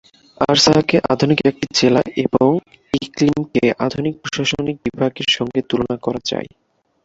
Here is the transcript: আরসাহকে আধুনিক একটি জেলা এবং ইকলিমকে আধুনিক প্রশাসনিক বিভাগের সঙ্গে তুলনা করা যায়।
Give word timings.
আরসাহকে 0.47 0.97
আধুনিক 1.13 1.39
একটি 1.45 1.67
জেলা 1.77 2.01
এবং 2.25 2.49
ইকলিমকে 3.01 3.63
আধুনিক 3.85 4.15
প্রশাসনিক 4.23 4.77
বিভাগের 4.85 5.27
সঙ্গে 5.29 5.59
তুলনা 5.69 5.95
করা 5.97 6.21
যায়। 6.25 6.49